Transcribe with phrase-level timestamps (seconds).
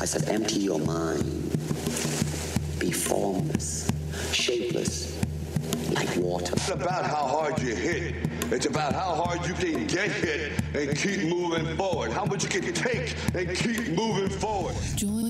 [0.00, 1.24] I said, empty your mind.
[2.78, 3.90] Be formless,
[4.32, 5.20] shapeless,
[5.92, 6.52] like water.
[6.52, 8.14] It's about how hard you hit.
[8.52, 12.12] It's about how hard you can get hit and keep moving forward.
[12.12, 14.76] How much you can take and keep moving forward.
[14.94, 15.28] Join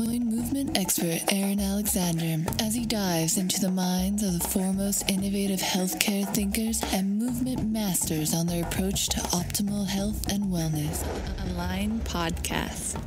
[0.58, 6.26] movement expert Aaron Alexander as he dives into the minds of the foremost innovative healthcare
[6.34, 11.04] thinkers and movement masters on their approach to optimal health and wellness.
[11.50, 12.98] Align Podcast.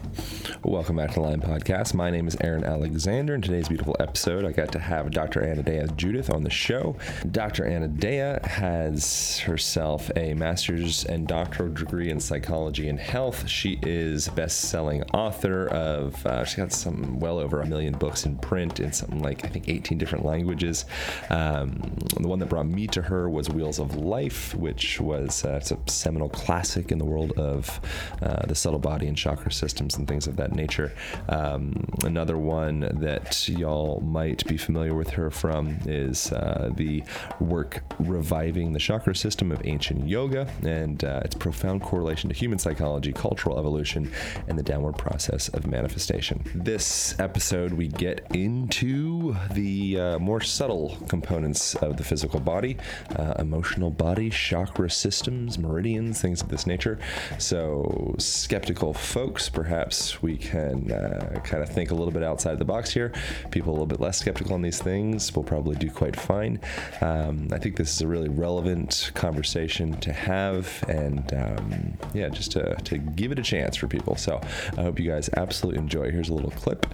[0.63, 1.95] Welcome back to the Align Podcast.
[1.95, 3.33] My name is Aaron Alexander.
[3.33, 5.41] In today's beautiful episode, I got to have Dr.
[5.41, 6.95] Anodea Judith on the show.
[7.31, 7.63] Dr.
[7.63, 13.47] Anodea has herself a master's and doctoral degree in psychology and health.
[13.47, 16.23] She is best-selling author of.
[16.27, 19.47] Uh, she got some well over a million books in print in something like I
[19.47, 20.85] think 18 different languages.
[21.31, 21.81] Um,
[22.19, 25.89] the one that brought me to her was Wheels of Life, which was uh, a
[25.89, 27.79] seminal classic in the world of
[28.21, 30.91] uh, the subtle body and chakra systems and things of that nature.
[31.29, 37.03] Um, another one that y'all might be familiar with her from is uh, the
[37.39, 42.59] work Reviving the Chakra System of Ancient Yoga and uh, its profound correlation to human
[42.59, 44.11] psychology, cultural evolution,
[44.49, 46.43] and the downward process of manifestation.
[46.53, 52.75] This episode, we get into the uh, more subtle components of the physical body,
[53.17, 56.97] uh, emotional body, chakra systems, meridians, things of this nature.
[57.37, 62.65] So, skeptical folks, perhaps we can uh, kind of think a little bit outside the
[62.65, 63.13] box here.
[63.51, 66.59] People a little bit less skeptical on these things will probably do quite fine.
[67.01, 72.51] Um, I think this is a really relevant conversation to have, and um, yeah, just
[72.53, 74.15] to, to give it a chance for people.
[74.15, 74.41] So
[74.77, 76.09] I hope you guys absolutely enjoy.
[76.09, 76.87] Here's a little clip.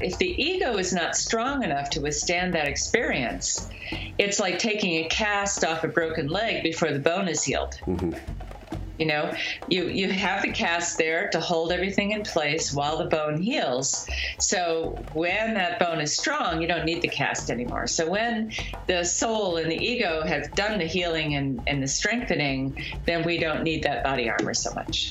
[0.00, 3.68] If the ego is not strong enough to withstand that experience,
[4.18, 7.78] it's like taking a cast off a broken leg before the bone is healed.
[7.86, 8.12] Mm-hmm.
[8.98, 9.34] You know,
[9.68, 14.08] you you have the cast there to hold everything in place while the bone heals.
[14.38, 17.88] So when that bone is strong, you don't need the cast anymore.
[17.88, 18.52] So when
[18.86, 23.36] the soul and the ego have done the healing and, and the strengthening, then we
[23.36, 25.10] don't need that body armor so much.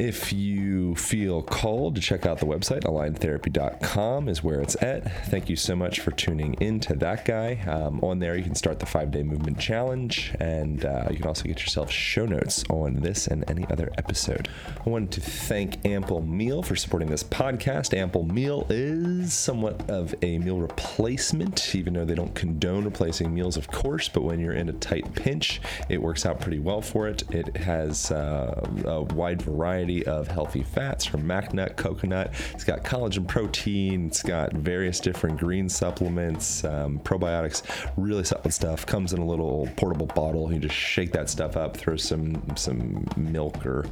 [0.00, 5.26] If you feel called to check out the website, aligntherapy.com is where it's at.
[5.26, 7.60] Thank you so much for tuning in to that guy.
[7.68, 11.26] Um, on there, you can start the five day movement challenge, and uh, you can
[11.26, 14.48] also get yourself show notes on this and any other episode.
[14.86, 17.92] I wanted to thank Ample Meal for supporting this podcast.
[17.92, 23.58] Ample Meal is somewhat of a meal replacement, even though they don't condone replacing meals,
[23.58, 27.06] of course, but when you're in a tight pinch, it works out pretty well for
[27.06, 27.22] it.
[27.30, 32.32] It has uh, a wide variety of healthy fats from mac nut, coconut.
[32.54, 34.06] It's got collagen protein.
[34.06, 37.62] It's got various different green supplements, um, probiotics,
[37.96, 38.86] really solid stuff.
[38.86, 40.52] Comes in a little portable bottle.
[40.52, 43.86] You just shake that stuff up, throw some some milk or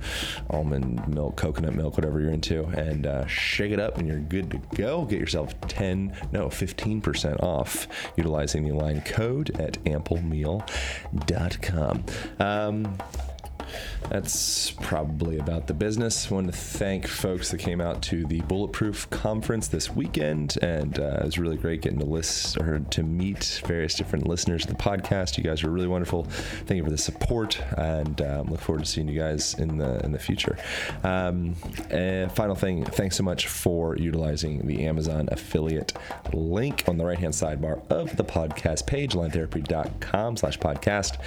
[0.50, 4.50] almond milk, coconut milk, whatever you're into, and uh, shake it up, and you're good
[4.50, 5.04] to go.
[5.04, 12.04] Get yourself 10, no, 15% off utilizing the Align code at amplemeal.com.
[12.38, 12.98] Um,
[14.08, 16.30] that's probably about the business.
[16.30, 20.98] I want to thank folks that came out to the Bulletproof Conference this weekend, and
[20.98, 24.70] uh, it was really great getting to list or to meet various different listeners of
[24.70, 25.36] the podcast.
[25.36, 26.24] You guys are really wonderful.
[26.66, 30.04] Thank you for the support, and um, look forward to seeing you guys in the
[30.04, 30.56] in the future.
[31.04, 31.56] Um,
[31.90, 35.92] and final thing, thanks so much for utilizing the Amazon affiliate
[36.32, 41.18] link on the right hand sidebar of the podcast page, aligntherapy.com/slash podcast.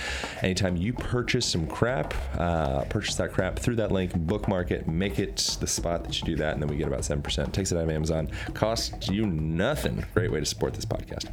[0.41, 5.19] Anytime you purchase some crap uh, purchase that crap through that link, bookmark it, make
[5.19, 7.51] it the spot that you do that, and then we get about 7%.
[7.51, 10.05] Takes it out of Amazon, costs you nothing.
[10.13, 11.29] Great way to support this podcast.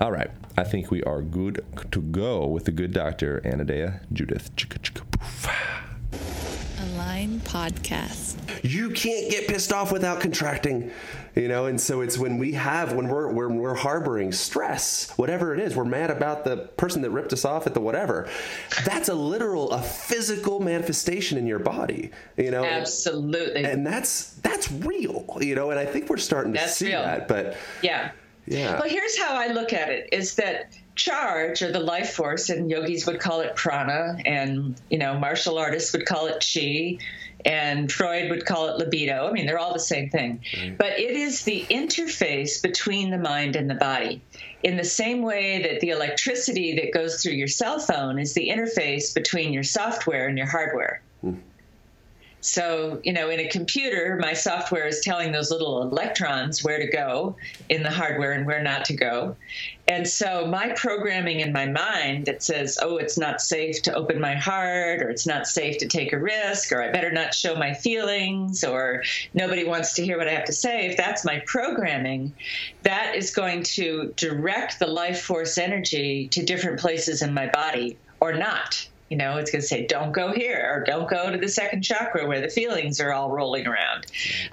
[0.00, 4.50] All right, I think we are good to go with the good doctor, Anodea Judith.
[7.06, 7.40] Chicka, chicka, poof.
[7.40, 8.64] Align Podcast.
[8.64, 10.90] you can't get pissed off without contracting
[11.34, 15.54] you know and so it's when we have when we're when we're harboring stress whatever
[15.54, 18.28] it is we're mad about the person that ripped us off at the whatever
[18.84, 23.64] that's a literal a physical manifestation in your body you know Absolutely.
[23.64, 27.02] and that's that's real you know and i think we're starting to That's see real.
[27.02, 28.10] that but Yeah.
[28.46, 32.48] yeah Well, here's how I look at it: is that charge or the life force,
[32.48, 36.98] and yogis would call it prana, and you know martial artists would call it chi,
[37.44, 39.28] and Freud would call it libido.
[39.28, 40.40] I mean, they're all the same thing,
[40.78, 44.22] but it is the interface between the mind and the body.
[44.62, 48.48] In the same way that the electricity that goes through your cell phone is the
[48.48, 51.02] interface between your software and your hardware.
[51.20, 51.34] Hmm.
[52.46, 56.86] So, you know, in a computer, my software is telling those little electrons where to
[56.86, 57.36] go
[57.68, 59.36] in the hardware and where not to go.
[59.88, 64.20] And so my programming in my mind that says, oh, it's not safe to open
[64.20, 67.56] my heart, or it's not safe to take a risk, or I better not show
[67.56, 69.02] my feelings, or
[69.34, 72.32] nobody wants to hear what I have to say, if that's my programming,
[72.82, 77.98] that is going to direct the life force energy to different places in my body
[78.20, 78.88] or not.
[79.08, 81.82] You know, it's going to say, don't go here or don't go to the second
[81.82, 84.06] chakra where the feelings are all rolling around.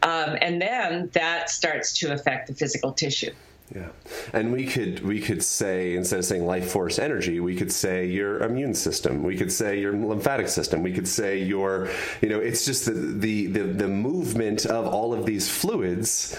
[0.03, 3.31] Um, and then that starts to affect the physical tissue.
[3.73, 3.87] Yeah,
[4.33, 8.05] and we could we could say instead of saying life force energy, we could say
[8.05, 9.23] your immune system.
[9.23, 10.83] We could say your lymphatic system.
[10.83, 11.89] We could say your,
[12.21, 16.37] you know, it's just the the the, the movement of all of these fluids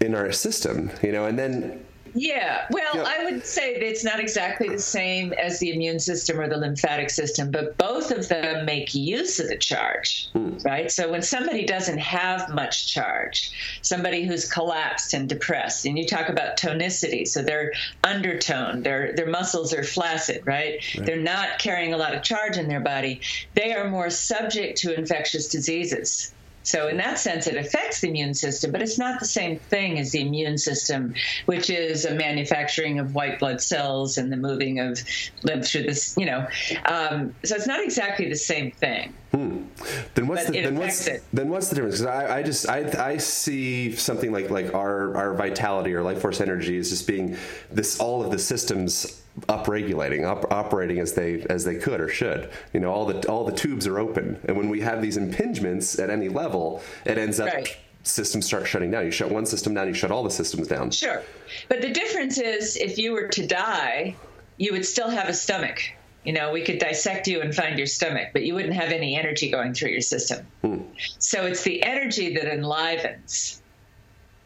[0.00, 1.84] in our system, you know, and then
[2.16, 3.04] yeah, well, Yeah.
[3.06, 6.56] I would say that it's not exactly the same as the immune system or the
[6.56, 10.56] lymphatic system, but both of them make use of the charge, hmm.
[10.64, 10.90] right?
[10.90, 16.28] So when somebody doesn't have much charge, somebody who's collapsed and depressed, and you talk
[16.28, 17.72] about tonicity, so they're
[18.02, 20.82] undertoned, their their muscles are flaccid, right?
[20.96, 23.20] They're not carrying a lot of charge in their body.
[23.54, 26.32] They are more subject to infectious diseases.
[26.66, 30.00] So, in that sense, it affects the immune system, but it's not the same thing
[30.00, 31.14] as the immune system,
[31.46, 34.98] which is a manufacturing of white blood cells and the moving of
[35.44, 36.44] lymph through this, you know.
[36.86, 39.14] Um, so, it's not exactly the same thing.
[39.30, 41.22] Then what's But the then what's it.
[41.32, 41.98] then what's the difference?
[41.98, 46.20] 'Cause I, I just I I see something like like our our vitality or life
[46.22, 47.36] force energy is just being
[47.70, 52.50] this all of the systems upregulating up, operating as they as they could or should.
[52.72, 56.02] You know all the all the tubes are open, and when we have these impingements
[56.02, 57.52] at any level, it ends up.
[57.52, 57.76] Right.
[58.02, 59.04] Systems start shutting down.
[59.04, 60.92] You shut one system down, you shut all the systems down.
[60.92, 61.22] Sure.
[61.68, 64.14] But the difference is if you were to die,
[64.58, 65.82] you would still have a stomach.
[66.22, 69.16] You know, we could dissect you and find your stomach, but you wouldn't have any
[69.16, 70.46] energy going through your system.
[70.62, 70.82] Hmm.
[71.18, 73.60] So it's the energy that enlivens,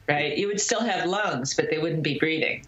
[0.08, 0.36] right?
[0.36, 2.66] You would still have lungs, but they wouldn't be breathing.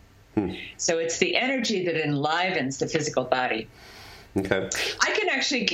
[0.77, 3.69] So it's the energy that enlivens the physical body.
[4.35, 4.71] Okay.
[5.01, 5.67] I can actually,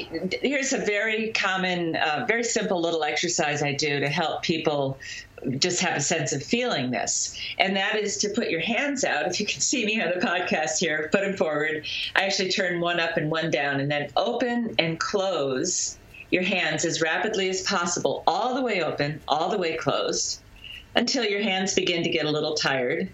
[0.42, 4.98] here's a very common, uh, very simple little exercise I do to help people
[5.58, 7.38] just have a sense of feeling this.
[7.58, 9.26] And that is to put your hands out.
[9.28, 11.86] If you can see me on the podcast here, put them forward.
[12.16, 15.96] I actually turn one up and one down, and then open and close
[16.30, 20.40] your hands as rapidly as possible, all the way open, all the way closed,
[20.96, 23.08] until your hands begin to get a little tired.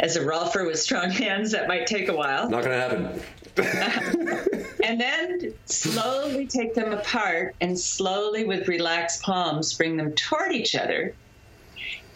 [0.00, 2.48] As a rolfer with strong hands, that might take a while.
[2.48, 3.20] Not gonna happen.
[4.82, 10.74] And then slowly take them apart and slowly, with relaxed palms, bring them toward each
[10.74, 11.14] other.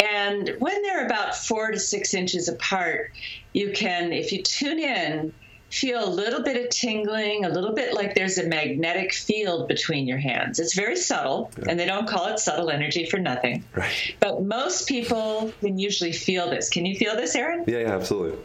[0.00, 3.12] And when they're about four to six inches apart,
[3.52, 5.32] you can, if you tune in,
[5.75, 10.06] feel a little bit of tingling, a little bit like there's a magnetic field between
[10.06, 10.61] your hands.
[10.61, 13.65] It's very subtle, and they don't call it subtle energy for nothing.
[13.75, 14.15] Right.
[14.21, 16.71] But most people can usually feel this.
[16.71, 17.65] Can you feel this, Aaron?
[17.67, 18.38] Yeah, yeah, absolutely.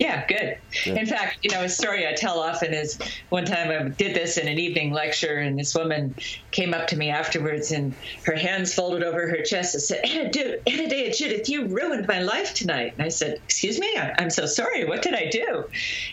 [0.00, 0.58] Yeah, good.
[0.86, 2.98] In fact, you know, a story I tell often is
[3.28, 6.16] one time I did this in an evening lecture, and this woman
[6.50, 7.94] came up to me afterwards, and
[8.24, 12.20] her hands folded over her chest and said, Anna, dude, Anodea Judith, you ruined my
[12.20, 12.94] life tonight.
[12.94, 14.84] And I said, Excuse me, I'm so sorry.
[14.84, 15.64] What did I do?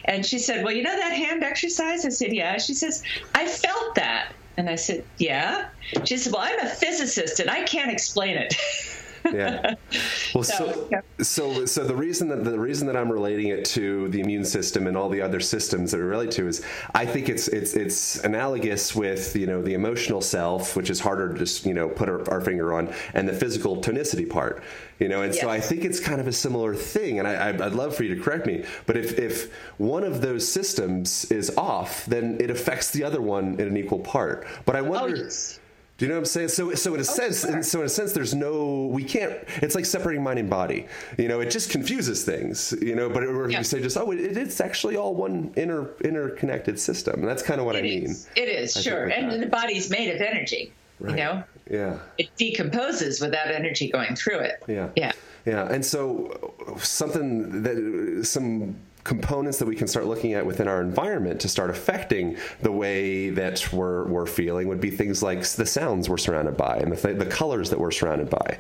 [0.06, 2.06] And she said, Well, you know that hand exercise?
[2.06, 2.60] I said, Yeah.
[2.60, 3.02] She says,
[3.34, 4.32] I felt that.
[4.58, 5.70] And I said, Yeah.
[6.06, 8.54] She said, Well, I'm a physicist, and I can't explain it.
[9.26, 9.76] yeah.
[10.34, 11.02] Well, so So, yeah.
[11.22, 14.88] so so the reason that the reason that I'm relating it to the immune system
[14.88, 16.64] and all the other systems that we relate to is
[16.94, 21.34] I think it's it's it's analogous with you know the emotional self, which is harder
[21.34, 24.64] to just you know put our, our finger on, and the physical tonicity part.
[25.02, 27.74] You know, and so I think it's kind of a similar thing, and I, I'd
[27.74, 28.64] love for you to correct me.
[28.86, 33.60] But if, if one of those systems is off, then it affects the other one
[33.60, 34.46] in an equal part.
[34.64, 35.60] But I oh, wonder, yes.
[36.02, 36.48] Do you know what I'm saying?
[36.48, 37.62] So, so in a oh, sense, sure.
[37.62, 39.34] so in a sense, there's no, we can't.
[39.62, 40.88] It's like separating mind and body.
[41.20, 42.74] You know, it just confuses things.
[42.82, 43.60] You know, but or Yeah.
[43.60, 47.20] you say just, oh, it, it's actually all one inter interconnected system.
[47.20, 48.16] And that's kind of what I It mean.
[48.36, 49.06] It is, I sure.
[49.10, 49.42] And that.
[49.42, 51.12] the body's made of energy, Right.
[51.12, 51.44] you know?
[51.70, 52.00] Yeah.
[52.18, 54.64] It decomposes without energy going through it.
[54.68, 54.90] Yeah.
[54.96, 55.12] Yeah.
[55.46, 60.82] Yeah, and so something that some components that we can start looking at within our
[60.82, 65.66] environment to start affecting the way that we're, we're feeling would be things like the
[65.66, 68.60] sounds we're surrounded by and the, th- the colors that we're surrounded by.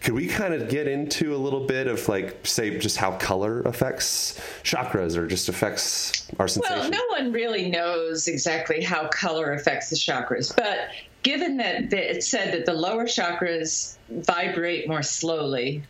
[0.00, 3.62] Could we kind of get into a little bit of like, say, just how color
[3.62, 6.78] affects chakras or just affects our sensation?
[6.78, 10.90] Well, no one really knows exactly how color affects the chakras, but
[11.22, 15.82] given that that it said that the lower chakras vibrate more slowly,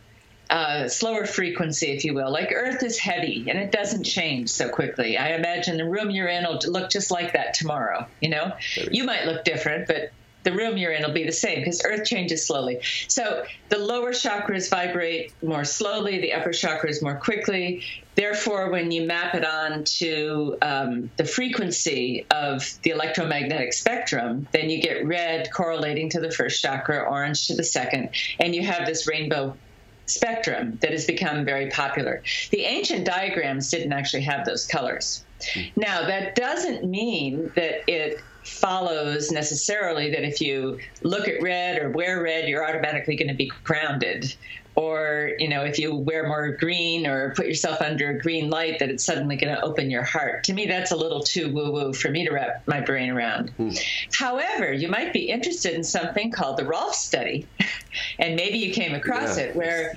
[0.49, 4.69] uh, slower frequency, if you will, like Earth is heavy and it doesn't change so
[4.69, 5.17] quickly.
[5.17, 8.07] I imagine the room you're in will look just like that tomorrow.
[8.21, 8.53] You know,
[8.91, 10.11] you might look different, but
[10.45, 12.79] the room you're in will be the same because Earth changes slowly.
[13.07, 17.83] So the lower chakras vibrate more slowly, the upper chakras more quickly.
[18.13, 24.69] Therefore, when you map it on to um, the frequency of the electromagnetic spectrum, then
[24.69, 28.85] you get red correlating to the first chakra, orange to the second, and you have
[28.85, 29.57] this rainbow
[30.05, 32.21] spectrum that has become very popular.
[32.51, 35.25] The ancient diagrams didn't actually have those colors.
[35.53, 35.61] Hmm.
[35.75, 41.89] Now, that doesn't mean that it follows necessarily that if you look at red or
[41.89, 44.35] wear red, you're automatically going to be grounded.
[44.75, 48.79] Or, you know, if you wear more green or put yourself under a green light,
[48.79, 50.43] that it's suddenly going to open your heart.
[50.45, 53.51] To me, that's a little too woo woo for me to wrap my brain around.
[53.57, 53.69] Hmm.
[54.13, 57.49] However, you might be interested in something called the Rolf study,
[58.19, 59.45] and maybe you came across Yeah.
[59.45, 59.93] it, where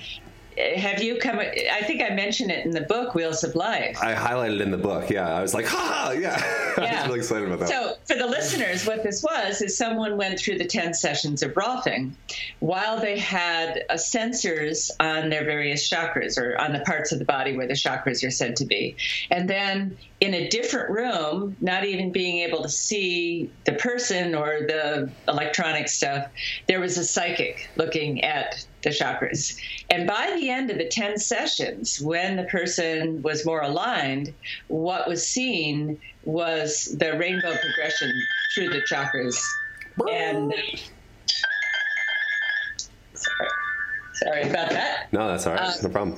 [0.76, 1.38] have you come?
[1.38, 3.98] I think I mentioned it in the book Wheels of Life.
[4.00, 5.10] I highlighted it in the book.
[5.10, 6.36] Yeah, I was like, ha, yeah.
[6.76, 7.68] I was really excited about that.
[7.68, 11.52] So, for the listeners, what this was is someone went through the 10 sessions of
[11.52, 12.12] Rolfing
[12.60, 17.24] while they had uh, sensors on their various chakras or on the parts of the
[17.24, 18.96] body where the chakras are said to be.
[19.30, 24.60] And then in a different room, not even being able to see the person or
[24.66, 26.26] the electronic stuff,
[26.66, 29.60] there was a psychic looking at the chakras.
[29.90, 34.34] And by the end of the 10 sessions, when the person was more aligned,
[34.66, 38.12] what was seen was the rainbow progression
[38.54, 39.40] through the chakras.
[40.10, 40.52] And
[43.14, 43.48] sorry,
[44.14, 45.12] sorry about that.
[45.12, 45.62] no, that's all right.
[45.62, 46.16] Uh, no problem.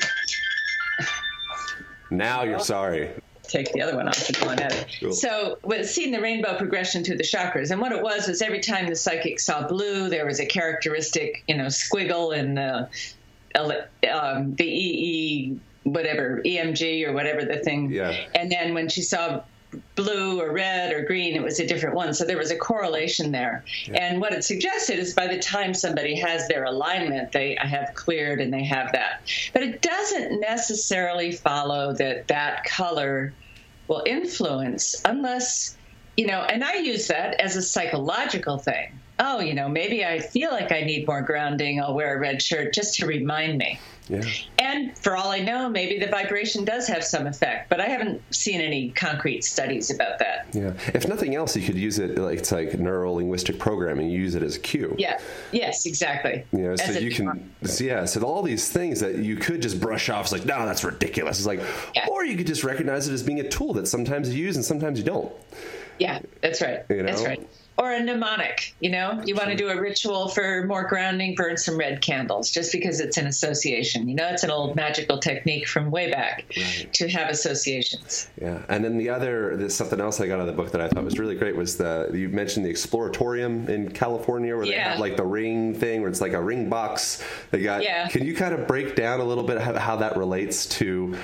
[2.10, 3.10] Now you're sorry.
[3.50, 4.86] Take the other one off and go on at it.
[5.00, 5.12] Cool.
[5.12, 8.60] So, with seeing the rainbow progression through the chakras, and what it was was every
[8.60, 12.88] time the psychic saw blue, there was a characteristic, you know, squiggle in the
[14.10, 17.90] um, the EE whatever EMG or whatever the thing.
[17.90, 18.14] Yeah.
[18.34, 19.42] And then when she saw
[19.94, 22.12] blue or red or green, it was a different one.
[22.12, 23.64] So there was a correlation there.
[23.94, 28.40] And what it suggested is by the time somebody has their alignment, they have cleared
[28.40, 29.22] and they have that.
[29.52, 33.32] But it doesn't necessarily follow that that color
[33.90, 35.76] will influence unless,
[36.16, 38.98] you know, and I use that as a psychological thing.
[39.18, 41.82] Oh, you know, maybe I feel like I need more grounding.
[41.82, 43.78] I'll wear a red shirt just to remind me.
[44.10, 44.22] Yeah.
[44.58, 48.22] And for all I know, maybe the vibration does have some effect, but I haven't
[48.34, 50.48] seen any concrete studies about that.
[50.52, 50.72] Yeah.
[50.92, 54.10] If nothing else, you could use it like it's like neuro linguistic programming.
[54.10, 54.94] You use it as a cue.
[54.98, 55.20] Yeah.
[55.52, 56.44] Yes, exactly.
[56.52, 58.04] You know, so As you can, so yeah.
[58.04, 61.38] So all these things that you could just brush off, it's like, no, that's ridiculous.
[61.38, 61.60] It's like,
[61.94, 62.06] Yeah.
[62.10, 64.64] or you could just recognize it as being a tool that sometimes you use and
[64.64, 65.32] sometimes you don't.
[65.98, 66.80] Yeah, that's right.
[66.88, 67.46] You That's right.
[67.80, 71.56] Or a mnemonic, you know, you want to do a ritual for more grounding, burn
[71.56, 74.06] some red candles just because it's an association.
[74.06, 76.44] You know, it's an old magical technique from way back
[76.92, 78.28] to have associations.
[78.38, 80.82] Yeah, and then the other, there's something else I got out of the book that
[80.82, 84.72] I thought was really great was the you mentioned the Exploratorium in California where they
[84.72, 84.90] Yeah.
[84.90, 87.24] have like the ring thing where it's like a ring box.
[87.50, 87.82] They got.
[87.82, 88.08] Yeah.
[88.08, 91.16] Can you kind of break down a little bit how, how that relates to?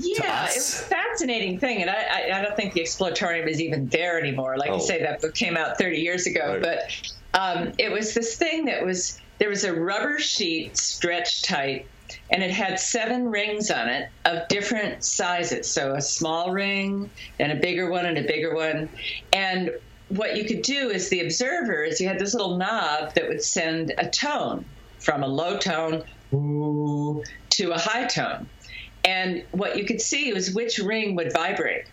[0.00, 0.52] Yeah, us.
[0.52, 2.02] it was a fascinating thing, and I,
[2.32, 4.56] I, I don't think the Exploratorium is even there anymore.
[4.56, 4.76] Like Oh.
[4.76, 6.62] you say, that book came out 30 years ago, Right.
[6.62, 11.86] but um, it was this thing that was there was a rubber sheet stretched tight,
[12.30, 15.66] and it had seven rings on it of different sizes.
[15.70, 18.88] So a small ring, and a bigger one, and a bigger one,
[19.32, 19.70] and
[20.08, 23.42] what you could do as the observer is you had this little knob that would
[23.42, 24.64] send a tone
[24.98, 26.02] from a low tone
[26.34, 28.48] ooh, to a high tone.
[29.04, 31.86] And what you could see was which ring would vibrate.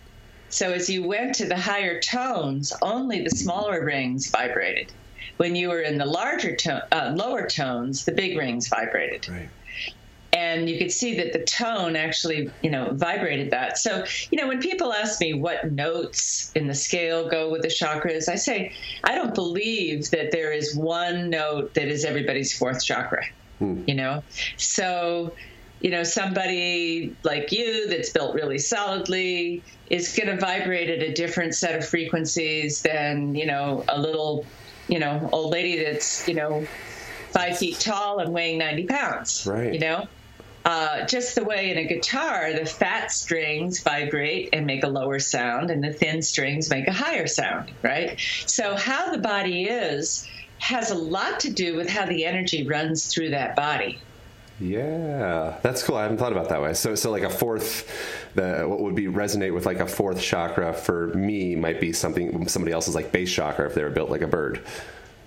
[0.49, 4.91] So as you went to the higher tones, only the smaller rings vibrated.
[5.37, 9.27] When you were in the larger tone, uh, lower tones, the big rings vibrated.
[9.29, 9.49] Right.
[10.33, 13.77] And you could see that the tone actually, you know, vibrated that.
[13.77, 17.69] So, you know, when people ask me what notes in the scale go with the
[17.69, 18.73] chakras, I say
[19.03, 23.23] I don't believe that there is one note that is everybody's fourth chakra.
[23.59, 24.23] You know,
[24.57, 25.33] so
[25.81, 31.13] you know, somebody like you that's built really solidly is going to vibrate at a
[31.13, 34.45] different set of frequencies than, you know, a little,
[34.87, 36.65] you know, old lady that's, you know,
[37.31, 39.45] five feet tall and weighing 90 pounds.
[39.45, 39.73] Right.
[39.73, 40.07] You know?
[40.65, 45.17] Uh, just the way in a guitar, the fat strings vibrate and make a lower
[45.17, 48.19] sound, and the thin strings make a higher sound, right?
[48.47, 50.27] So, how the body is
[50.59, 53.97] has a lot to do with how the energy runs through that body.
[54.59, 55.97] Yeah, that's cool.
[55.97, 56.73] I haven't thought about that way.
[56.73, 57.91] So, so like a fourth,
[58.33, 62.47] the what would be resonate with like a fourth chakra for me might be something
[62.47, 64.63] somebody else's like base chakra if they were built like a bird.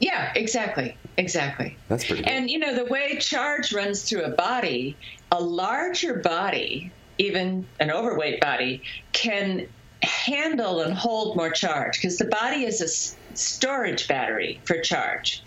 [0.01, 0.97] Yeah, exactly.
[1.17, 1.77] Exactly.
[1.89, 2.33] That's pretty cool.
[2.33, 4.97] And you know, the way charge runs through a body,
[5.31, 8.83] a larger body, even an overweight body,
[9.13, 9.69] can
[10.03, 15.43] handle and hold more charge because the body is a storage battery for charge.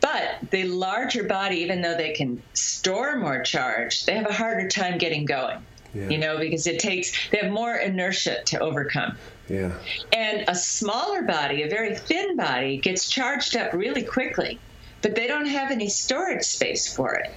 [0.00, 4.68] But the larger body, even though they can store more charge, they have a harder
[4.68, 5.58] time getting going.
[5.94, 6.08] Yeah.
[6.08, 9.16] You know, because it takes, they have more inertia to overcome.
[9.48, 9.72] Yeah.
[10.12, 14.60] And a smaller body, a very thin body, gets charged up really quickly,
[15.02, 17.32] but they don't have any storage space for it.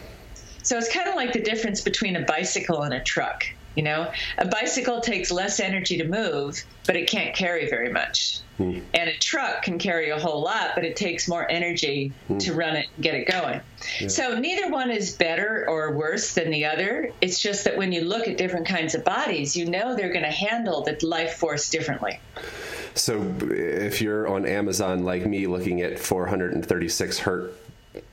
[0.62, 3.44] So it's kind of like the difference between a bicycle and a truck.
[3.76, 8.40] You know, a bicycle takes less energy to move, but it can't carry very much.
[8.58, 8.80] Hmm.
[8.94, 12.38] And a truck can carry a whole lot, but it takes more energy hmm.
[12.38, 13.62] to run it and get it going.
[14.08, 17.12] So neither one is better or worse than the other.
[17.22, 20.24] It's just that when you look at different kinds of bodies, you know they're going
[20.24, 22.20] to handle the life force differently.
[22.96, 27.58] So if you're on Amazon like me looking at 436 hertz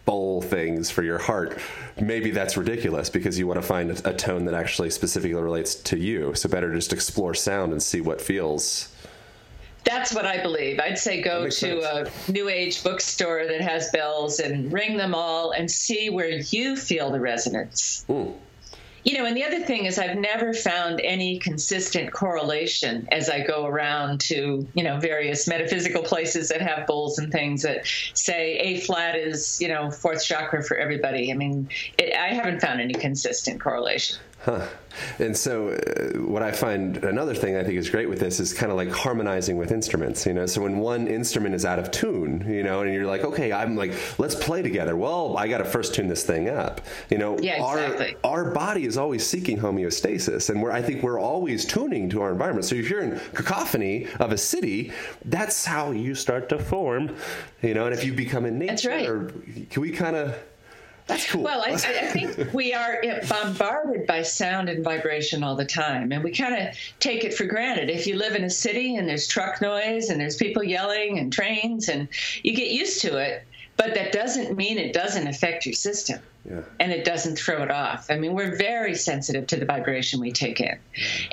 [0.05, 1.59] bowl things for your heart,
[2.01, 5.99] maybe that's ridiculous because you want to find a, tone that actually specifically relates to
[5.99, 6.35] you.
[6.35, 8.95] So better just explore sound and see what feels.
[9.85, 10.79] That's what I believe.
[10.79, 11.85] I'd say go to sense.
[12.29, 16.77] a new age bookstore that has bells and ring them all and see where you
[16.77, 18.05] feel the resonance.
[18.07, 18.33] Hmm.
[19.04, 23.40] You know, and the other thing is, I've never found any consistent correlation as I
[23.40, 28.57] go around to, you know, various metaphysical places that have bowls and things that say
[28.59, 31.33] A flat is, you know, fourth chakra for everybody.
[31.33, 34.19] I mean, it, I haven't found any consistent correlation.
[34.42, 34.66] Huh.
[35.18, 38.54] And so, uh, what I find another thing I think is great with this is
[38.54, 40.47] kind of like harmonizing with instruments, you know.
[40.47, 43.76] So, when one instrument is out of tune, you know, and you're like, okay, I'm
[43.76, 44.97] like, let's play together.
[44.97, 46.80] Well, I got to first tune this thing up,
[47.11, 47.38] you know.
[47.38, 48.16] Yeah, exactly.
[48.25, 52.23] Our, our body is always seeking homeostasis, and we're, I think we're always tuning to
[52.23, 52.64] our environment.
[52.64, 54.92] So, if you're in cacophony of a city,
[55.26, 57.14] that's how you start to form,
[57.62, 57.85] you know.
[57.85, 59.06] And if you become in nature, right.
[59.06, 59.35] or,
[59.68, 60.37] can we kind of.
[61.11, 61.43] That's cool.
[61.43, 66.23] Well, I, I think we are bombarded by sound and vibration all the time, and
[66.23, 67.90] we kind of take it for granted.
[67.90, 71.33] If you live in a city and there's truck noise and there's people yelling and
[71.33, 72.07] trains, and
[72.45, 73.45] you get used to it,
[73.76, 76.21] but that doesn't mean it doesn't affect your system.
[76.44, 76.62] Yeah.
[76.78, 78.11] And it doesn't throw it off.
[78.11, 80.78] I mean, we're very sensitive to the vibration we take in.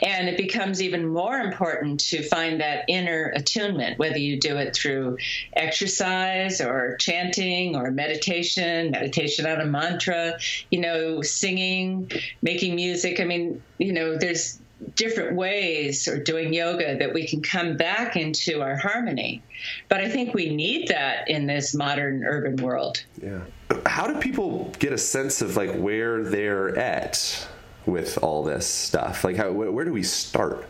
[0.01, 4.75] And it becomes even more important to find that inner attunement, whether you do it
[4.75, 5.17] through
[5.53, 10.39] exercise or chanting or meditation, meditation on a mantra,
[10.71, 12.11] you know, singing,
[12.41, 13.19] making music.
[13.19, 14.59] I mean, you know, there's
[14.95, 19.41] different ways or doing yoga that we can come back into our harmony.
[19.89, 23.03] But I think we need that in this modern urban world.
[23.21, 23.41] Yeah.
[23.85, 27.47] How do people get a sense of like where they're at
[27.85, 29.23] with all this stuff?
[29.23, 30.65] Like, how where, where do we start?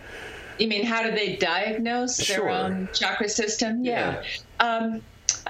[0.58, 2.46] You mean how do they diagnose Sure.
[2.46, 3.84] their own chakra system?
[3.86, 4.24] Yeah.
[4.60, 5.02] Um,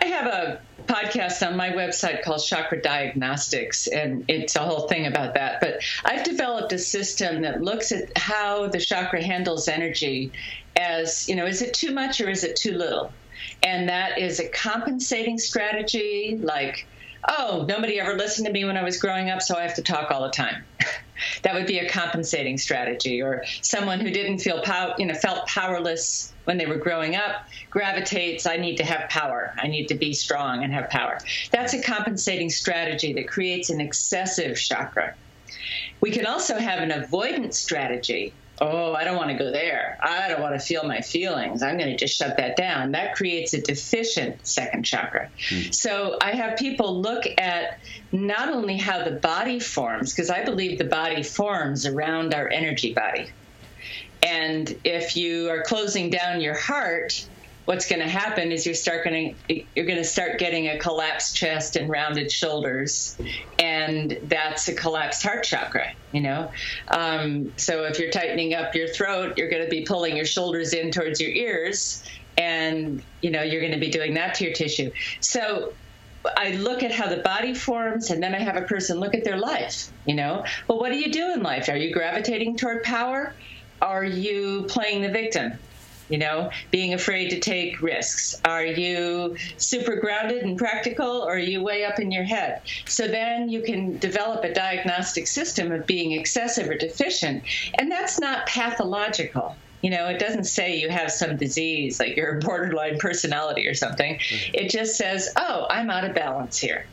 [0.02, 5.08] I have a podcast on my website called Chakra Diagnostics, and it's a whole thing
[5.08, 5.62] about that.
[5.62, 10.32] But I've developed a system that looks at how the chakra handles energy
[10.76, 13.12] as, you know, is it too much or is it too little?
[13.64, 16.86] And that is a compensating strategy like,
[17.27, 19.82] oh, nobody ever listened to me when I was growing up, so I have to
[19.82, 20.63] talk all the time.
[21.43, 25.47] that would be a compensating strategy or someone who didn't feel pow- you know felt
[25.47, 29.53] powerless when they were growing up gravitates i need to have power.
[29.58, 31.17] I need to be strong and have power.
[31.51, 35.15] That's a compensating strategy that creates an excessive chakra.
[35.99, 39.98] We can also have an avoidance strategy oh i don't want to go there.
[40.02, 41.62] I don't want to feel my feelings.
[41.62, 42.91] I'm going to just shut that down.
[42.91, 45.30] That creates a deficient second chakra.
[45.50, 45.72] Hmm.
[45.72, 47.80] So i have people look at
[48.12, 52.93] not only how the body forms because i believe the body forms around our energy
[52.93, 53.30] body.
[54.24, 57.28] And if you are closing down your heart
[57.67, 59.36] what's going to happen is you're start going
[59.75, 63.17] you're going to start getting a collapsed chest and rounded shoulders
[63.60, 66.49] and that's a collapsed heart chakra you know
[66.88, 70.73] um, so if you're tightening up your throat you're going to be pulling your shoulders
[70.73, 72.03] in towards your ears
[72.38, 75.73] and you know you're going to be doing that to your tissue so
[76.38, 79.23] I look at how the body forms, and then I have a person look at
[79.23, 79.89] their life.
[80.06, 81.69] You know, well, what do you do in life?
[81.69, 83.34] Are you gravitating toward power?
[83.82, 85.53] Are you playing the victim?
[86.10, 88.41] You know, being afraid to take risks.
[88.46, 92.62] Are you super grounded and practical, or are you way up in your head?
[92.86, 97.43] So then you can develop a diagnostic system of being excessive or deficient,
[97.78, 99.56] and that's not pathological.
[99.82, 103.74] You know, it doesn't say you have some disease like you're a borderline personality or
[103.74, 104.15] something.
[104.15, 104.56] Mm-hmm.
[104.56, 106.88] It just says, oh, I'm out of balance here.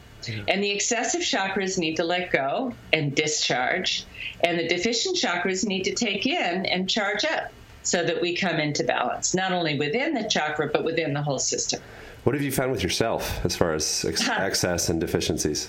[0.49, 4.07] And the excessive chakras need to let go and discharge,
[4.43, 7.53] and the deficient chakras need to take in and charge up
[7.85, 11.39] so that we come into balance, not only within the chakra, but within the whole
[11.39, 11.81] system.
[12.25, 15.69] What have you found with yourself as far as ex- excess and deficiencies?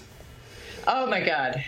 [0.87, 1.63] Oh my God.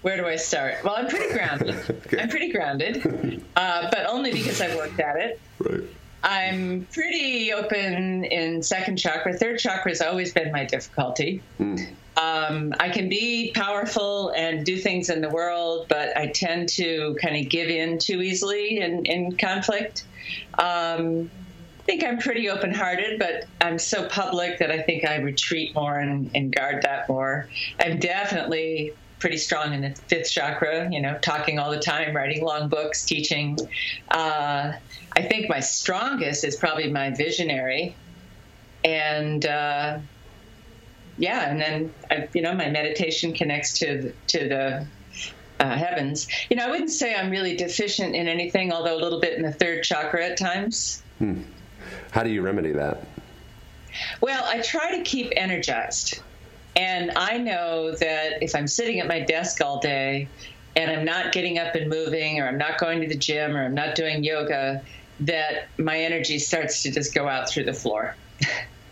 [0.00, 0.82] where do I start?
[0.82, 1.74] Well, I'm pretty grounded.
[2.06, 2.18] okay.
[2.20, 5.40] I'm pretty grounded, uh, but only because I've worked at it.
[5.58, 5.82] Right.
[6.22, 9.34] I'm pretty open in second chakra.
[9.34, 11.42] Third chakra has always been my difficulty.
[11.58, 11.94] Mm.
[12.16, 17.16] Um, I can be powerful and do things in the world, but I tend to
[17.20, 20.04] kind of give in too easily in, in conflict.
[20.58, 21.30] Um,
[21.80, 25.74] I think I'm pretty open hearted, but I'm so public that I think I retreat
[25.74, 27.48] more and, and guard that more.
[27.80, 32.44] I'm definitely pretty strong in the fifth chakra, you know, talking all the time, writing
[32.44, 33.56] long books, teaching.
[34.10, 34.72] Uh,
[35.16, 37.94] I think my strongest is probably my visionary.
[38.84, 40.00] And uh,
[41.18, 44.86] yeah, and then, I, you know, my meditation connects to, to the
[45.60, 46.26] uh, heavens.
[46.50, 49.42] You know, I wouldn't say I'm really deficient in anything, although a little bit in
[49.42, 51.00] the third chakra at times.
[51.18, 51.42] Hmm.
[52.10, 53.04] How do you remedy that?
[54.20, 56.20] Well, I try to keep energized.
[56.82, 60.26] And I know that if I'm sitting at my desk all day
[60.74, 63.64] and I'm not getting up and moving, or I'm not going to the gym, or
[63.64, 64.82] I'm not doing yoga,
[65.20, 68.16] that my energy starts to just go out through the floor.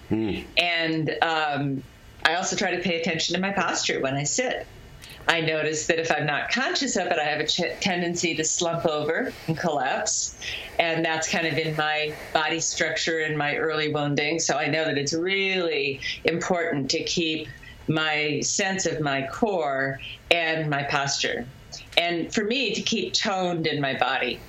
[0.09, 0.39] Hmm.
[0.57, 1.83] And um,
[2.25, 4.69] I also try to pay attention to my posture when I sit.
[5.27, 8.45] I notice that if I'm not conscious of it, I have a ch- tendency to
[8.45, 10.39] slump over and collapse.
[10.79, 14.39] And that's kind of in my body structure and my early wounding.
[14.39, 17.49] So I know that it's really important to keep
[17.91, 20.01] my sense of my core
[20.31, 21.45] and my posture.
[21.99, 24.41] And for me to keep toned in my body.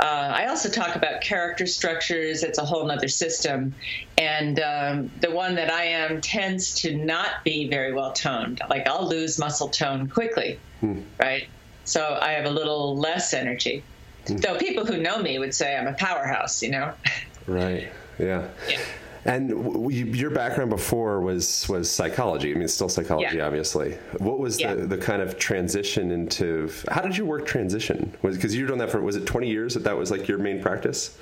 [0.00, 2.44] Uh, I also talk about character structures.
[2.44, 3.74] It's a whole other system.
[4.16, 8.60] And um, the one that I am tends to not be very well toned.
[8.70, 11.00] Like I'll lose muscle tone quickly, hmm.
[11.18, 11.48] right?
[11.84, 13.82] So I have a little less energy.
[14.26, 14.36] Hmm.
[14.36, 16.92] Though people who know me would say I'm a powerhouse, you know?
[17.46, 17.88] Right.
[18.18, 18.46] Yeah.
[18.68, 18.78] yeah.
[19.24, 22.50] And w- your background before was was psychology.
[22.50, 23.46] I mean, it's still psychology, yeah.
[23.46, 23.98] obviously.
[24.18, 24.74] What was yeah.
[24.74, 26.70] the, the kind of transition into?
[26.88, 28.16] How did your work transition?
[28.22, 30.28] Was because you were doing that for was it twenty years that that was like
[30.28, 31.18] your main practice?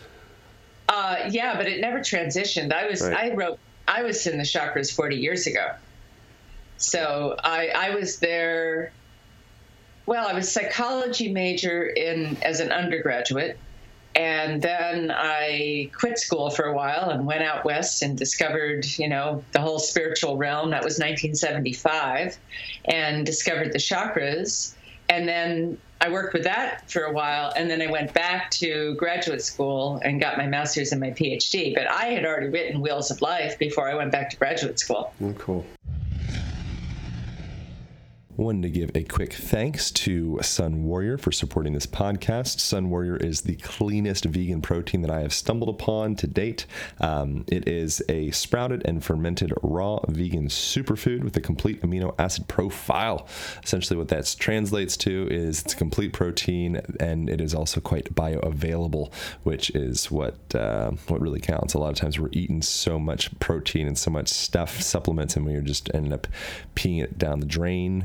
[0.88, 2.72] Uh, yeah, but it never transitioned.
[2.72, 3.16] I was right.
[3.16, 5.72] I wrote I was in the chakras forty years ago,
[6.76, 8.92] so I I was there.
[10.04, 13.58] Well, I was psychology major in as an undergraduate
[14.16, 19.08] and then I quit school for a while and went out west and discovered, you
[19.08, 20.70] know, the whole spiritual realm.
[20.70, 22.38] That was 1975,
[22.86, 24.74] and discovered the chakras.
[25.10, 28.94] And then I worked with that for a while, and then I went back to
[28.94, 31.74] graduate school and got my master's and my PhD.
[31.74, 35.12] But I had already written Wheels of Life before I went back to graduate school.
[35.22, 35.66] Oh, cool.
[38.38, 42.60] Wanted to give a quick thanks to Sun Warrior for supporting this podcast.
[42.60, 46.66] Sun Warrior is the cleanest vegan protein that I have stumbled upon to date.
[47.00, 52.46] Um, it is a sprouted and fermented raw vegan superfood with a complete amino acid
[52.46, 53.26] profile.
[53.64, 59.14] Essentially, what that translates to is it's complete protein and it is also quite bioavailable,
[59.44, 61.72] which is what uh, what really counts.
[61.72, 65.46] A lot of times we're eating so much protein and so much stuff, supplements, and
[65.46, 66.26] we're just ending up
[66.74, 68.04] peeing it down the drain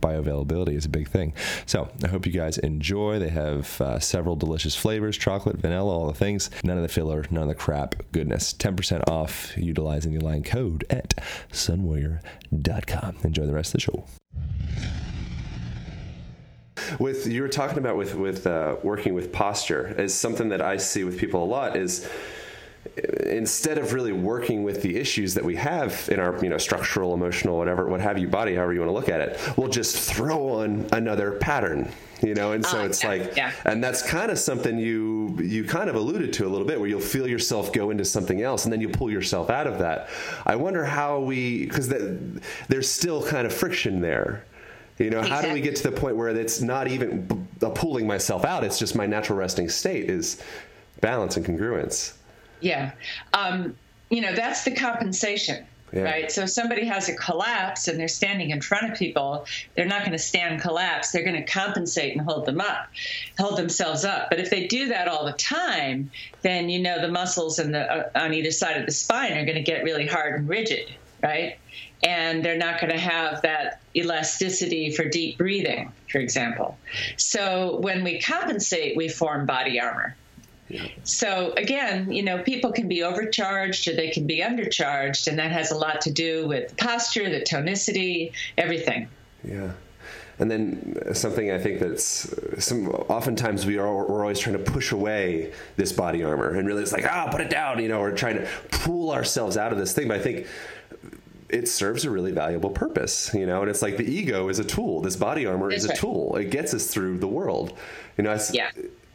[0.00, 1.32] bioavailability is a big thing.
[1.66, 3.18] So I hope you guys enjoy.
[3.18, 6.50] They have uh, several delicious flavors chocolate, vanilla, all the things.
[6.64, 8.52] None of the filler, none of the crap goodness.
[8.54, 11.14] 10% off utilizing the Align code at
[11.52, 13.16] sunwarrior.com.
[13.24, 14.04] Enjoy the rest of the show
[16.98, 20.76] with you were talking about with with uh, working with posture is something that I
[20.76, 22.08] see with people a lot is
[23.26, 27.14] instead of really working with the issues that we have in our you know structural
[27.14, 30.10] emotional whatever what have you body however you want to look at it we'll just
[30.10, 31.90] throw on another pattern
[32.22, 33.52] you know and so uh, it's yeah, like yeah.
[33.64, 36.88] and that's kind of something you you kind of alluded to a little bit where
[36.88, 40.08] you'll feel yourself go into something else and then you pull yourself out of that
[40.46, 41.88] i wonder how we because
[42.68, 44.44] there's still kind of friction there
[44.98, 45.36] you know exactly.
[45.36, 48.78] how do we get to the point where it's not even pulling myself out it's
[48.78, 50.42] just my natural resting state is
[51.00, 52.14] balance and congruence
[52.60, 52.92] yeah.
[53.32, 53.76] Um,
[54.10, 55.66] you know, that's the compensation.
[55.92, 56.02] Yeah.
[56.02, 56.30] Right.
[56.30, 60.00] So if somebody has a collapse and they're standing in front of people, they're not
[60.00, 61.10] going to stand collapse.
[61.10, 62.86] They're going to compensate and hold them up,
[63.38, 64.30] hold themselves up.
[64.30, 66.10] But if they do that all the time,
[66.42, 69.44] then you know the muscles in the uh, on either side of the spine are
[69.44, 71.58] going to get really hard and rigid, right?
[72.02, 76.78] And they're not going to have that elasticity for deep breathing, for example.
[77.16, 80.16] So when we compensate, we form body armor.
[81.04, 85.52] So again, you know, people can be overcharged or they can be undercharged, and that
[85.52, 89.08] has a lot to do with posture, the tonicity, everything.
[89.44, 89.72] Yeah.
[90.38, 94.90] And then something I think that's some oftentimes we are we're always trying to push
[94.90, 98.16] away this body armor and really it's like ah put it down you know we're
[98.16, 100.46] trying to pull ourselves out of this thing but I think
[101.50, 103.60] it serves a really valuable purpose, you know.
[103.60, 105.00] And it's like the ego is a tool.
[105.00, 106.14] This body armor is That's a right.
[106.14, 106.36] tool.
[106.36, 107.76] It gets us through the world,
[108.16, 108.38] you know.
[108.52, 108.70] Yeah.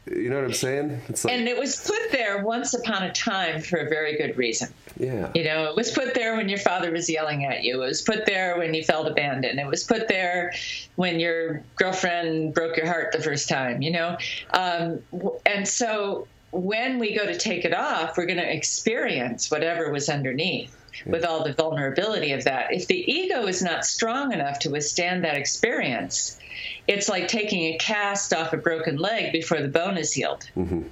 [0.08, 1.00] You know what I'm saying?
[1.08, 4.68] Like, And it was put there once upon a time for a very good reason.
[4.96, 7.82] yeah, You know, it was put there when your father was yelling at you.
[7.82, 9.58] It was put there when you felt abandoned.
[9.58, 10.52] It was put there
[10.94, 14.16] when your girlfriend broke your heart the first time, you know?
[14.54, 15.00] Um,
[15.44, 20.08] and so when we go to take it off, we're going to experience whatever was
[20.08, 22.72] underneath with all the vulnerability of that.
[22.72, 26.38] If the ego is not strong enough to withstand that experience,
[26.86, 30.48] it's like taking a cast off a broken leg before the bone is healed.
[30.56, 30.82] Mm-hmm.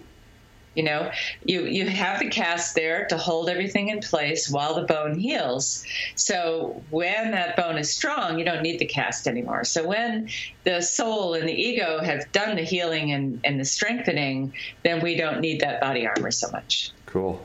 [0.74, 1.12] You know,
[1.44, 5.84] you you have the cast there to hold everything in place while the bone heals.
[6.16, 9.62] So when that bone is strong, you don't need the cast anymore.
[9.62, 10.30] So when
[10.64, 15.14] the soul and the ego have done the healing and, and the strengthening, then we
[15.14, 16.90] don't need that body armor so much.
[17.06, 17.40] cool.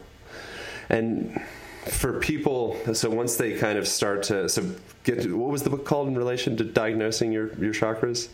[0.89, 1.39] And
[1.85, 4.63] for people, so once they kind of start to, so
[5.03, 8.29] get, what was the book called in relation to diagnosing your your chakras?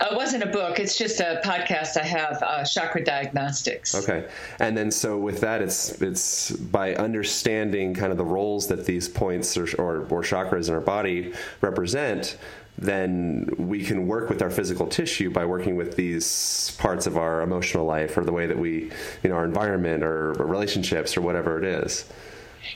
[0.00, 3.94] Uh, it wasn't a book; it's just a podcast I have, uh, Chakra Diagnostics.
[3.94, 4.28] Okay,
[4.58, 9.08] and then so with that, it's it's by understanding kind of the roles that these
[9.08, 12.38] points or, or, or chakras in our body represent.
[12.78, 17.40] Then we can work with our physical tissue by working with these parts of our
[17.40, 18.90] emotional life or the way that we,
[19.22, 22.04] you know, our environment or, or relationships or whatever it is.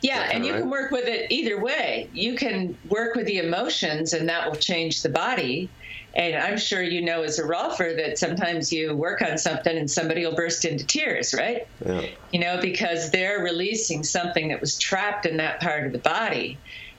[0.02, 0.60] Yeah, and you right?
[0.60, 2.08] can work with it either way.
[2.12, 5.70] You can work with the emotions, and that will change the body.
[6.14, 9.88] And I'm sure you know as a rolfer that sometimes you work on something and
[9.88, 11.66] somebody will burst into tears, right?
[11.84, 12.06] Yeah.
[12.32, 16.58] You know, because they're releasing something that was trapped in that part of the body.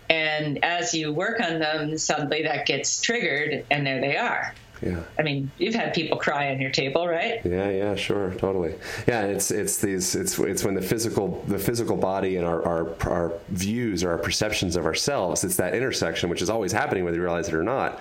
[0.10, 4.56] And as you work on them, suddenly that gets triggered, and there they are.
[4.82, 5.02] Yeah.
[5.20, 7.40] I mean, you've had people cry on your table, right?
[7.46, 8.74] Yeah, yeah, sure, totally.
[9.08, 12.96] Yeah, it's it's these it's it's when the physical the physical body and our our,
[13.08, 17.18] our views or our perceptions of ourselves, it's that intersection which is always happening whether
[17.18, 18.00] you realize it or not.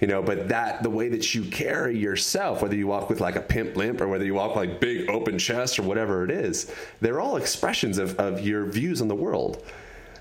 [0.00, 3.36] You know, but that the way that you carry yourself, whether you walk with like
[3.36, 6.72] a pimp limp or whether you walk like big open chest or whatever it is,
[7.02, 9.62] they're all expressions of, of your views on the world.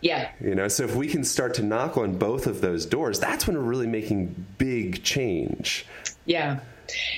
[0.01, 0.31] Yeah.
[0.39, 3.47] You know, so if we can start to knock on both of those doors, that's
[3.47, 5.85] when we're really making big change.
[6.25, 6.59] Yeah.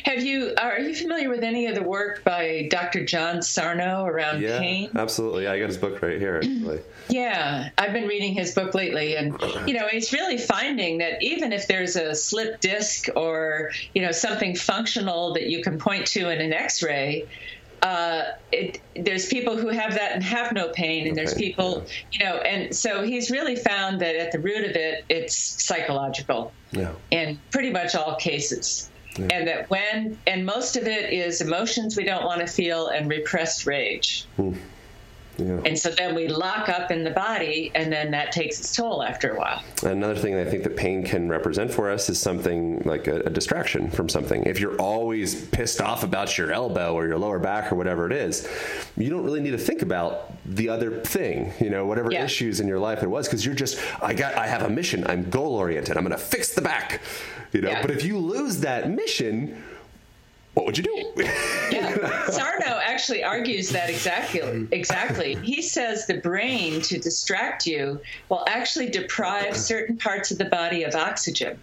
[0.03, 3.05] Have you are you familiar with any of the work by Dr.
[3.05, 4.89] John Sarno around Yeah, pain?
[4.97, 5.47] absolutely.
[5.47, 6.37] I got his book right here.
[6.37, 6.79] Actually.
[7.09, 9.35] Yeah, I've been reading his book lately, and
[9.67, 14.11] you know, he's really finding that even if there's a slip disc or you know
[14.13, 17.27] something functional that you can point to in an X-ray,
[17.81, 22.23] uh, it, there's people who have that and have no pain, and there's people, you
[22.23, 26.93] know, and so he's really found that at the root of it, it's psychological Yeah.
[27.09, 28.89] in pretty much all cases.
[29.17, 33.09] And that when, and most of it is emotions we don't want to feel and
[33.09, 34.25] repressed rage.
[35.37, 35.59] Yeah.
[35.65, 39.01] And so then we lock up in the body, and then that takes its toll
[39.01, 39.63] after a while.
[39.83, 43.21] Another thing that I think that pain can represent for us is something like a,
[43.21, 44.43] a distraction from something.
[44.43, 48.11] If you're always pissed off about your elbow or your lower back or whatever it
[48.13, 48.47] is,
[48.97, 52.25] you don't really need to think about the other thing, you know, whatever Yeah.
[52.25, 55.07] issues in your life it was, because you're just, I got, I have a mission.
[55.07, 55.97] I'm goal oriented.
[55.97, 57.01] I'm going to fix the back,
[57.53, 57.69] you know.
[57.69, 57.81] Yeah.
[57.81, 59.63] But if you lose that mission,
[60.53, 61.23] what would you do?
[61.71, 64.67] Yeah, Sarno actually argues that exactly.
[64.71, 65.35] Exactly.
[65.35, 70.83] He says the brain, to distract you, will actually deprive certain parts of the body
[70.83, 71.57] of oxygen.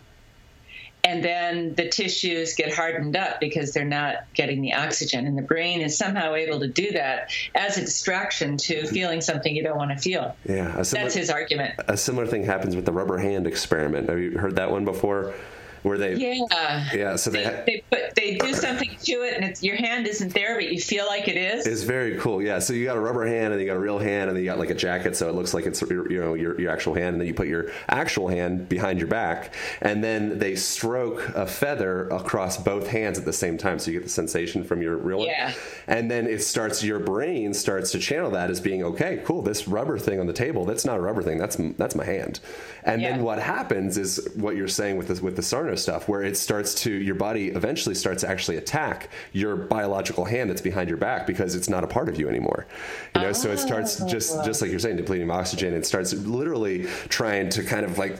[1.04, 5.26] And then the tissues get hardened up because they're not getting the oxygen.
[5.26, 9.54] And the brain is somehow able to do that as a distraction to feeling something
[9.54, 10.34] you don't want to feel.
[10.48, 10.82] yeah.
[10.82, 11.74] Similar, That's his argument.
[11.86, 14.08] a similar thing happens with the rubber hand experiment.
[14.08, 15.34] Have you heard that one before?
[15.82, 16.88] Where they, Yeah.
[16.94, 20.06] yeah so they, They, they put they do something to it, and it's your hand
[20.06, 21.66] isn't there, but you feel like it is.
[21.66, 22.42] It's very cool.
[22.42, 22.58] Yeah.
[22.58, 24.50] So you got a rubber hand and you got a real hand and then you
[24.50, 26.94] got like a jacket so it looks like it's your, you know your, your actual
[26.94, 31.28] hand and then you put your actual hand behind your back and then they stroke
[31.36, 34.82] a feather across both hands at the same time so you get the sensation from
[34.82, 35.28] your real one.
[35.28, 35.52] Yeah.
[35.86, 39.42] And then it starts your brain starts to channel that as being okay, cool.
[39.42, 41.38] This rubber thing on the table, that's not a rubber thing.
[41.38, 42.40] That's that's my hand.
[42.84, 43.10] And Yeah.
[43.12, 46.36] then what happens is what you're saying with this with the Sarno stuff where it
[46.36, 50.98] starts to your body eventually starts to actually attack your biological hand that's behind your
[50.98, 52.66] back because it's not a part of you anymore.
[53.14, 54.08] You know, so it starts oh.
[54.08, 55.74] just just like you're saying, depleting oxygen.
[55.74, 58.18] It starts literally trying to kind of like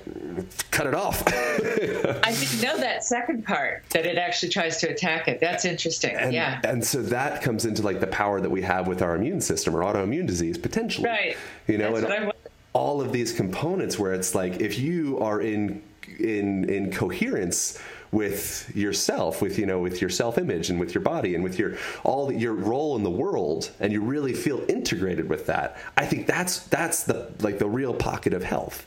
[0.71, 1.23] cut it off.
[1.29, 5.41] I didn't know that second part that it actually tries to attack it.
[5.41, 6.17] That's interesting.
[6.17, 6.61] And, yeah.
[6.65, 9.75] and so that comes into like the power that we have with our immune system
[9.75, 11.09] or autoimmune disease potentially.
[11.09, 11.37] Right.
[11.67, 12.33] You know, and what I wa-
[12.75, 15.83] all of these components where it's like if you are in
[16.19, 17.79] in in coherence
[18.11, 21.59] with yourself with you know with your self image and with your body and with
[21.59, 25.77] your all the, your role in the world and you really feel integrated with that
[25.99, 28.87] i think that's that's the like the real pocket of health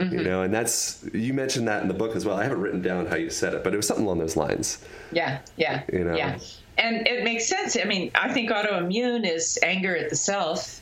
[0.00, 0.24] You mm-hmm.
[0.24, 2.38] know, and that's you mentioned that in the book as well.
[2.38, 4.82] I haven't written down how you said it, but it was something along those lines.
[5.12, 6.16] Yeah, yeah, You know.
[6.16, 6.38] yeah.
[6.78, 7.76] And it makes sense.
[7.76, 10.80] I mean, I think autoimmune is anger at the self,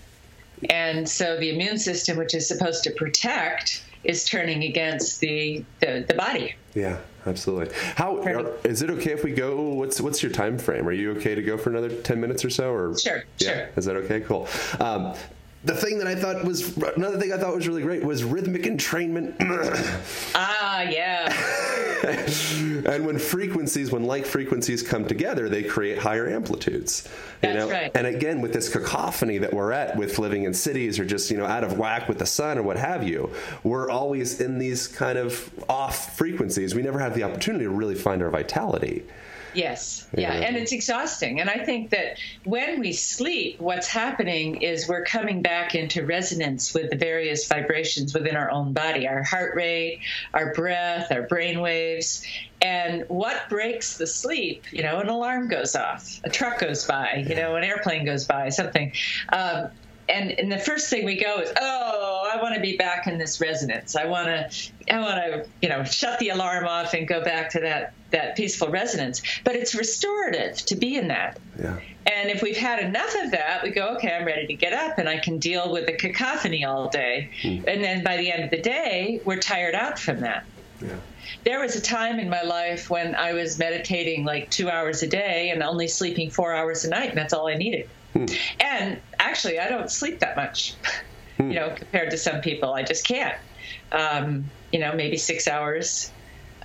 [0.70, 6.04] and so the immune system, which is supposed to protect, is turning against the the,
[6.08, 6.54] the body.
[6.74, 7.74] Yeah, absolutely.
[7.96, 9.60] How are- is it okay if we go?
[9.74, 10.86] What's what's your time frame?
[10.88, 12.70] Are you okay to go for another ten minutes or so?
[12.72, 13.68] Or Sure, yeah, sure.
[13.76, 14.20] Is that okay?
[14.20, 14.46] Cool.
[14.80, 15.14] Um,
[15.64, 18.62] the thing that I thought was another thing I thought was really great was rhythmic
[18.62, 19.34] entrainment.
[20.36, 21.26] Ah, yeah,
[22.86, 27.08] and when frequencies, when like frequencies come together, they create higher amplitudes.
[27.42, 27.70] You That's know?
[27.70, 27.90] right.
[27.94, 31.36] And again, with this cacophony that we're at with living in cities or just, you
[31.36, 33.32] know, out of whack with the sun or what have you,
[33.62, 36.74] we're always in these kind of off frequencies.
[36.74, 39.04] We never have the opportunity to really find our vitality.
[39.54, 40.46] Yes, yeah, Yeah.
[40.46, 41.40] and it's exhausting.
[41.40, 46.74] And I think that when we sleep, what's happening is we're coming back into resonance
[46.74, 50.00] with the various vibrations within our own body, our heart rate,
[50.34, 52.22] our breath, our brain waves.
[52.60, 54.64] And what breaks the sleep?
[54.72, 58.24] You know, an alarm goes off, a truck goes by, you know, an airplane goes
[58.24, 58.92] by, something.
[59.28, 59.68] Um,
[60.08, 63.18] and, and the first thing we go is, oh, I want to be back in
[63.18, 63.96] this resonance.
[63.96, 67.50] I want to, I want to, you know, shut the alarm off and go back
[67.50, 69.22] to that that peaceful resonance.
[69.44, 71.38] But it's restorative to be in that.
[71.58, 71.78] Yeah.
[72.06, 74.98] And if we've had enough of that, we go, okay, I'm ready to get up
[74.98, 77.30] and I can deal with the cacophony all day.
[77.42, 77.68] Hmm.
[77.68, 80.46] And then by the end of the day, we're tired out from that.
[80.80, 80.96] Yeah.
[81.44, 85.06] There was a time in my life when I was meditating like two hours a
[85.06, 87.88] day and only sleeping four hours a night, and that's all I needed.
[88.14, 88.26] Hmm.
[88.60, 90.74] And actually, I don't sleep that much,
[91.38, 92.74] you know, compared to some people.
[92.74, 93.36] I just can't.
[93.92, 96.10] Um, you know, maybe six hours,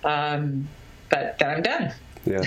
[0.04, 0.68] um,
[1.10, 1.94] but then I'm done.
[2.26, 2.44] Yeah.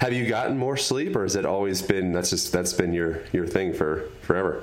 [0.00, 3.22] Have you gotten more sleep or has it always been that's just that's been your
[3.32, 4.62] your thing for forever?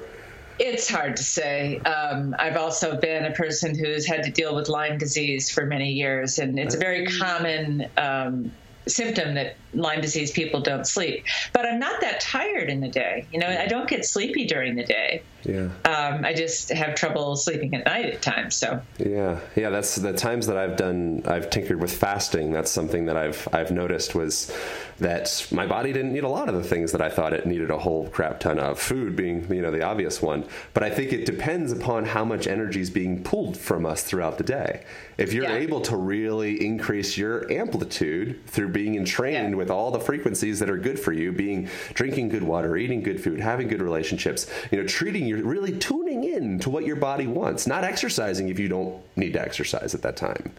[0.59, 1.79] It's hard to say.
[1.79, 5.91] Um, I've also been a person who's had to deal with Lyme disease for many
[5.91, 8.51] years, and it's a very common um,
[8.87, 11.25] symptom that Lyme disease people don't sleep.
[11.53, 13.25] But I'm not that tired in the day.
[13.31, 15.23] You know, I don't get sleepy during the day.
[15.43, 15.69] Yeah.
[15.85, 18.55] Um, I just have trouble sleeping at night at times.
[18.55, 19.69] So Yeah, yeah.
[19.69, 21.23] That's the times that I've done.
[21.25, 22.51] I've tinkered with fasting.
[22.51, 24.55] That's something that I've I've noticed was
[24.99, 27.71] that my body didn't need a lot of the things that I thought it needed
[27.71, 28.77] a whole crap ton of.
[28.79, 32.45] Food being you know the obvious one, but I think it depends upon how much
[32.45, 34.83] energy is being pulled from us throughout the day.
[35.17, 35.55] If you're Yeah.
[35.55, 39.55] able to really increase your amplitude through being entrained Yeah.
[39.61, 43.23] With all the frequencies that are good for you, being drinking good water, eating good
[43.23, 47.27] food, having good relationships, you know, treating you really tuning in to what your body
[47.27, 50.51] wants, not exercising if you don't need to exercise at that time.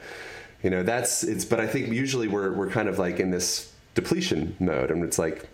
[0.63, 3.73] You know, that's it's but I think usually we're we're kind of like in this
[3.95, 5.49] depletion mode and it's like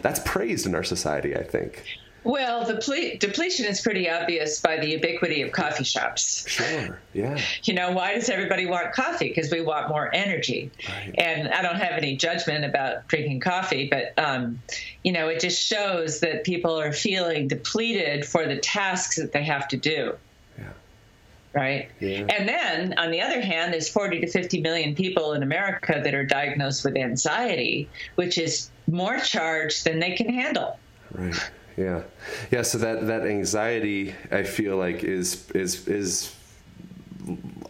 [0.00, 1.82] that's praised in our society, I think.
[2.24, 6.48] Well, the ple- depletion is pretty obvious by the ubiquity of coffee shops.
[6.48, 6.98] Sure.
[7.12, 7.38] Yeah.
[7.64, 9.28] You know, why does everybody want coffee?
[9.28, 10.70] Because we want more energy.
[10.88, 11.14] Right.
[11.16, 14.60] And I don't have any judgment about drinking coffee, but, um,
[15.02, 19.44] you know, it just shows that people are feeling depleted for the tasks that they
[19.44, 20.14] have to do.
[20.58, 20.64] Yeah.
[21.54, 21.88] Right.
[22.00, 22.26] Yeah.
[22.28, 26.14] And then, on the other hand, there's 40 to 50 million people in America that
[26.14, 30.78] are diagnosed with anxiety, which is more charged than they can handle.
[31.12, 31.50] Right.
[31.76, 32.02] Yeah.
[32.50, 32.62] Yeah.
[32.62, 36.34] So that that anxiety, I feel like, is is is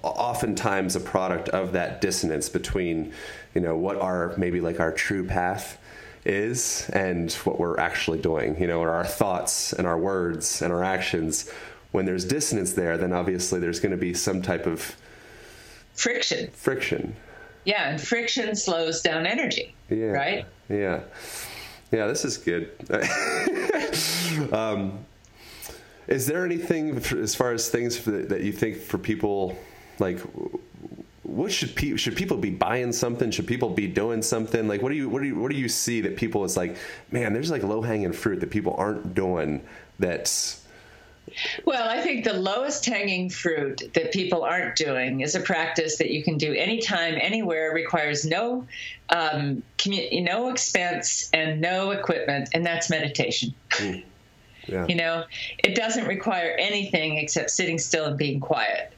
[0.03, 3.13] oftentimes a product of that dissonance between,
[3.55, 5.79] you know, what our maybe like our true path
[6.25, 8.61] is and what we're actually doing.
[8.61, 11.51] You know, or our thoughts and our words and our actions.
[11.93, 14.97] When there's dissonance there, then obviously there's going to be some type of
[15.95, 16.51] Friction.
[16.51, 17.15] friction.
[17.65, 17.89] Yeah.
[17.91, 19.75] And friction slows down energy.
[19.89, 20.07] Yeah.
[20.07, 20.47] Right.
[20.69, 21.01] Yeah.
[21.93, 22.73] Yeah, this is good.
[24.53, 25.05] um,
[26.07, 29.59] is there anything as far as things that you think for people
[29.99, 30.19] like
[31.23, 33.31] what should people should people be buying something?
[33.31, 34.69] Should people be doing something?
[34.69, 36.77] Like what do you what do you what do you see that people is like,
[37.11, 39.65] man, there's like low hanging fruit that people aren't doing
[39.99, 40.64] that's
[41.65, 46.11] Well, I think the lowest hanging fruit that people aren't doing is a practice that
[46.11, 48.67] you can do anytime, anywhere, requires no
[49.11, 53.55] um, commu- no expense and no equipment, and that's meditation.
[54.67, 54.87] yeah.
[54.87, 55.25] You know,
[55.63, 58.93] it doesn't require anything except sitting still and being quiet.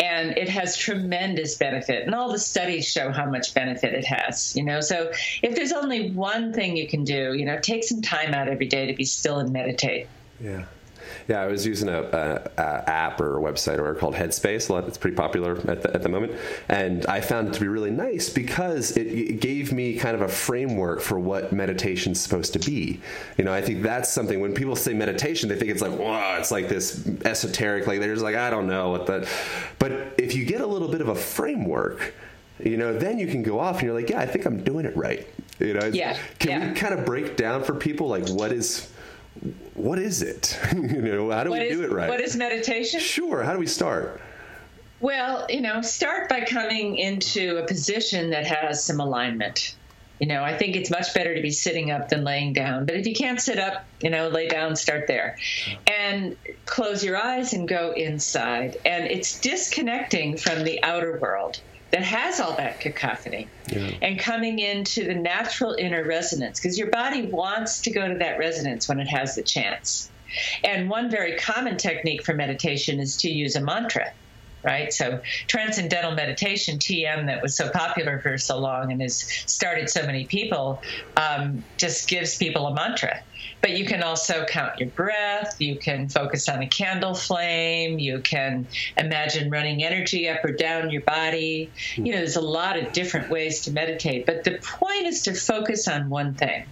[0.00, 2.04] And it has tremendous benefit.
[2.04, 4.80] And all the studies show how much benefit it has, you know.
[4.80, 8.48] So if there's only one thing you can do, you know, take some time out
[8.48, 10.08] every day to be still and meditate.
[10.40, 10.64] Yeah.
[11.28, 14.68] Yeah, I was using a, a, a app or a website or called Headspace.
[14.68, 16.32] A lot, it's pretty popular at the, at the moment,
[16.68, 20.22] and I found it to be really nice because it, it gave me kind of
[20.22, 23.00] a framework for what meditation's supposed to be.
[23.38, 26.36] You know, I think that's something when people say meditation, they think it's like, wow,
[26.38, 29.28] it's like this esoteric, like they're just like, I don't know what that.
[29.78, 32.14] But if you get a little bit of a framework,
[32.62, 34.84] you know, then you can go off and you're like, yeah, I think I'm doing
[34.86, 35.26] it right.
[35.58, 36.68] You know, Yeah, can yeah.
[36.68, 38.90] we kind of break down for people like what is
[39.74, 40.58] what is it?
[40.74, 42.08] you know, how do What we is, do it right?
[42.08, 43.00] what is meditation?
[43.00, 43.42] Sure.
[43.42, 44.20] How do we start?
[45.00, 49.74] Well, you know, start by coming into a position that has some alignment.
[50.20, 52.86] You know, I think it's much better to be sitting up than laying down.
[52.86, 55.36] But if you can't sit up, you know, lay down, start there.
[55.88, 58.76] And close your eyes and go inside.
[58.84, 61.60] And it's disconnecting from the outer world
[61.92, 63.48] that has all that cacophony
[64.00, 68.38] and coming into the natural inner resonance because your body wants to go to that
[68.38, 70.10] resonance when it has the chance.
[70.64, 74.12] And one very common technique for meditation is to use a mantra
[74.62, 74.92] right?
[74.92, 80.06] So transcendental meditation, TM, that was so popular for so long and has started so
[80.06, 80.82] many people,
[81.16, 83.20] um, just gives people a mantra.
[83.60, 85.60] But you can also count your breath.
[85.60, 87.98] You can focus on a candle flame.
[87.98, 91.70] You can imagine running energy up or down your body.
[91.96, 94.26] You know, there's a lot of different ways to meditate.
[94.26, 96.66] But the point is to focus on one thing.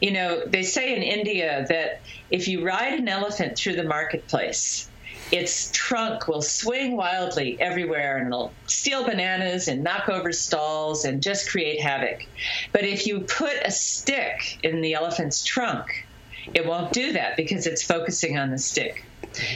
[0.00, 4.88] You know, they say in India that if you ride an elephant through the marketplace,
[5.30, 11.22] its trunk will swing wildly everywhere and it'll steal bananas and knock over stalls and
[11.22, 12.26] just create havoc.
[12.72, 16.06] But if you put a stick in the elephant's trunk,
[16.54, 19.04] it won't do that because it's focusing on the stick.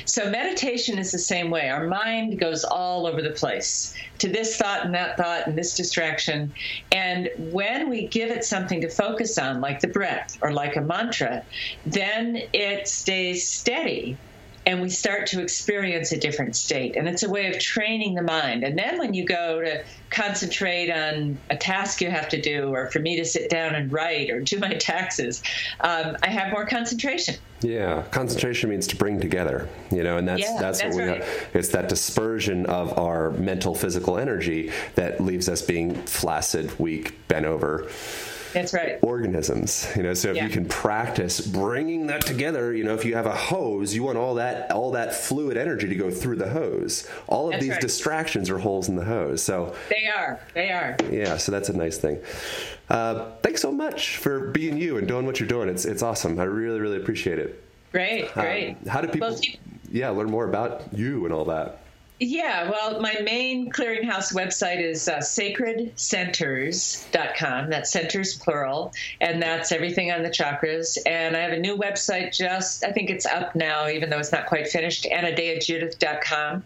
[0.05, 1.71] So meditation is the same way.
[1.71, 5.75] Our mind goes all over the place to this thought and that thought and this
[5.75, 6.53] distraction.
[6.93, 10.83] And when we give it something to focus on, like the breath or like a
[10.83, 11.43] mantra,
[11.87, 14.19] then it stays steady
[14.67, 16.97] and we start to experience a different state.
[16.97, 18.63] And it's a way of training the mind.
[18.63, 22.91] And then when you go to concentrate on a task you have to do, or
[22.91, 25.43] for me to sit down and write or do my taxes,
[25.81, 27.37] um, I have more concentration.
[27.61, 31.11] Yeah, concentration means to bring together, you know, and that's Yeah, that's, that's what we
[31.13, 31.49] have.
[31.55, 37.47] It's that dispersion of our mental, physical energy that leaves us being flaccid, weak, bent
[37.47, 37.89] over
[38.53, 38.99] That's right.
[39.03, 39.89] organisms.
[39.97, 40.45] You know, so if Yeah.
[40.45, 44.19] you can practice bringing that together, you know, if you have a hose, you want
[44.19, 47.07] all that all that fluid energy to go through the hose.
[47.27, 47.81] All of That's these right.
[47.81, 49.43] distractions are holes in the hose.
[49.43, 50.41] So They are.
[50.55, 50.97] They are.
[51.11, 52.19] yeah, so that's a nice thing.
[52.91, 55.69] Uh, thanks so much for being you and doing what you're doing.
[55.69, 56.39] It's it's awesome.
[56.39, 57.63] I really really appreciate it.
[57.93, 58.25] Great.
[58.37, 58.77] Um, Great.
[58.89, 59.29] how do people?
[59.31, 59.41] Well,
[59.91, 61.82] yeah, learn more about you and all that.
[62.25, 67.69] Yeah, well, my main clearinghouse website is uh, sacredcenters.com.
[67.69, 70.97] That's centers plural, and that's everything on the chakras.
[71.05, 74.31] And I have a new website just, I think it's up now, even though it's
[74.31, 76.63] not quite finished, anodeajudith.com.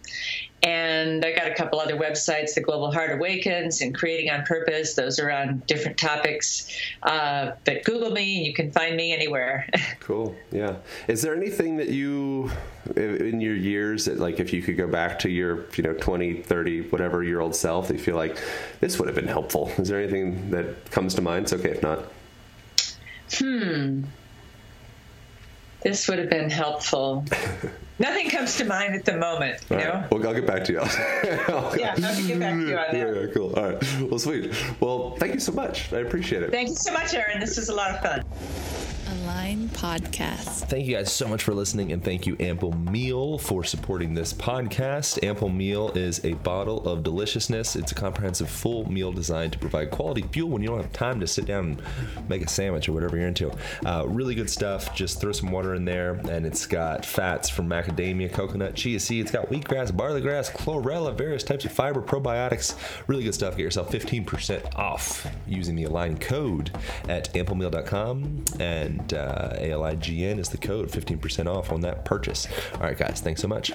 [0.62, 4.94] And I got a couple other websites, The Global Heart Awakens and Creating on Purpose.
[4.94, 6.68] Those are on different topics.
[7.02, 9.68] Uh, but Google me, and you can find me anywhere.
[10.00, 10.36] Cool.
[10.52, 10.76] Yeah.
[11.08, 12.48] Is there anything that you,
[12.94, 16.42] in your years, that like if you could go back to your, you know, 20,
[16.42, 18.38] 30, whatever year old self, that you feel like
[18.78, 19.72] this would have been helpful?
[19.78, 21.44] Is there anything that comes to mind?
[21.44, 22.04] It's okay if not.
[25.86, 27.24] This would have been helpful.
[28.00, 29.90] Nothing comes to mind at the moment, you All know?
[29.92, 30.10] right.
[30.10, 30.80] Well, I'll get back to you.
[31.24, 32.92] Yeah, I'll get back to you on that.
[32.92, 33.54] yeah, cool.
[33.56, 34.00] All right.
[34.00, 34.52] Well, sweet.
[34.80, 35.92] Well, thank you so much.
[35.92, 36.50] I appreciate it.
[36.50, 37.38] Thank you so much, Aaron.
[37.38, 38.24] This was a lot of fun.
[39.26, 40.68] Align Podcast.
[40.68, 44.32] Thank you guys so much for listening, and thank you, Ample Meal, for supporting this
[44.32, 45.20] podcast.
[45.24, 47.74] Ample Meal is a bottle of deliciousness.
[47.74, 51.18] It's a comprehensive full meal designed to provide quality fuel when you don't have time
[51.18, 53.50] to sit down and make a sandwich or whatever you're into.
[53.84, 54.94] Uh, really good stuff.
[54.94, 59.22] Just throw some water in there, and it's got fats from macadamia, coconut, chia seed.
[59.22, 62.76] It's got wheatgrass, barley grass, chlorella, various types of fiber, probiotics.
[63.08, 63.56] Really good stuff.
[63.56, 66.70] Get yourself 15% off using the Align code
[67.08, 72.46] at amplemeal.com and uh, ALIGN is the code, 15% off on that purchase.
[72.74, 73.72] All right, guys, thanks so much.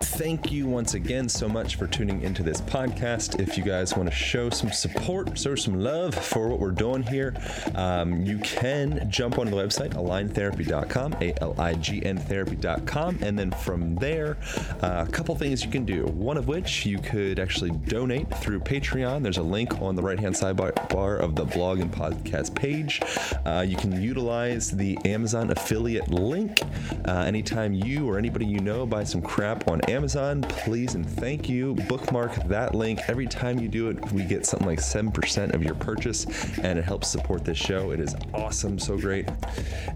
[0.00, 3.40] Thank you once again so much for tuning into this podcast.
[3.40, 7.02] If you guys want to show some support, show some love for what we're doing
[7.02, 7.34] here,
[7.74, 13.18] um, you can jump on the website, aligntherapy.com, A L I G N therapy.com.
[13.22, 14.36] And then from there,
[14.82, 16.04] uh, a couple things you can do.
[16.06, 19.24] One of which you could actually donate through Patreon.
[19.24, 23.00] There's a link on the right hand sidebar bar of the blog and podcast page.
[23.44, 26.62] Uh, you can utilize the Amazon affiliate link
[27.04, 31.48] uh, anytime you or anybody you know buy some crap on Amazon, please and thank
[31.48, 31.74] you.
[31.88, 33.00] Bookmark that link.
[33.08, 36.26] Every time you do it, we get something like 7% of your purchase,
[36.58, 37.92] and it helps support this show.
[37.92, 39.26] It is awesome, so great.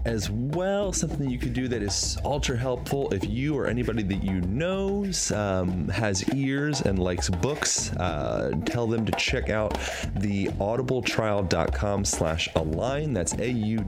[0.05, 4.23] As well, something you could do that is ultra helpful if you or anybody that
[4.23, 9.77] you knows um, has ears and likes books, uh, tell them to check out
[10.15, 13.13] the audibletrial.com slash align.
[13.13, 13.83] That's A-U-D-I-B-L-E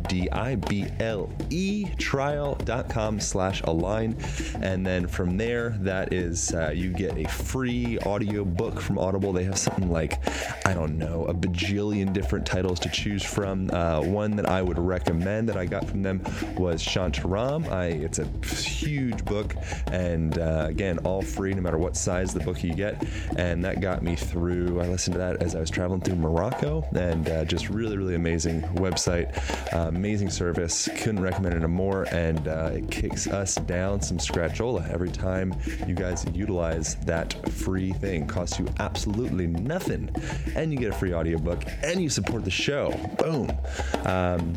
[1.97, 4.15] trial.com slash align.
[4.61, 9.33] And then from there, that is, uh, you get a free audio book from Audible.
[9.33, 10.19] They have something like,
[10.65, 13.69] I don't know, a bajillion different titles to choose from.
[13.71, 16.21] Uh, one that I would recommend that I got from them
[16.57, 17.69] was Shantaram.
[17.71, 19.55] I, it's a huge book,
[19.91, 23.03] and uh, again, all free no matter what size the book you get.
[23.37, 26.85] And that got me through, I listened to that as I was traveling through Morocco,
[26.95, 29.35] and uh, just really, really amazing website,
[29.73, 30.89] uh, amazing service.
[30.97, 35.53] Couldn't recommend it more, and uh, it kicks us down some scratchola every time
[35.87, 38.27] you guys utilize that free thing.
[38.27, 40.09] Costs you absolutely nothing,
[40.55, 42.91] and you get a free audiobook, and you support the show.
[43.19, 43.51] Boom.
[44.05, 44.53] Um,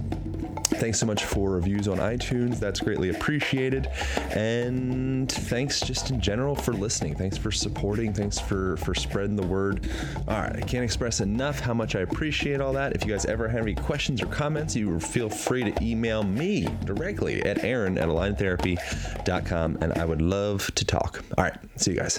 [0.65, 2.59] Thanks so much for reviews on iTunes.
[2.59, 3.87] That's greatly appreciated.
[4.31, 7.15] And thanks just in general for listening.
[7.15, 8.13] Thanks for supporting.
[8.13, 9.89] Thanks for for spreading the word.
[10.29, 12.95] All right, I can't express enough how much I appreciate all that.
[12.95, 16.69] If you guys ever have any questions or comments, you feel free to email me
[16.85, 21.25] directly at aaron at aligntherapy.com and I would love to talk.
[21.37, 22.19] All right, see you guys.